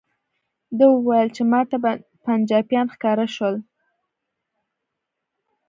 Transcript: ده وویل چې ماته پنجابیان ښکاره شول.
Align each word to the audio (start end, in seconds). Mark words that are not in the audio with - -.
ده 0.77 0.85
وویل 0.95 1.29
چې 1.35 1.41
ماته 1.51 1.77
پنجابیان 2.23 2.87
ښکاره 2.93 3.27
شول. 3.35 3.55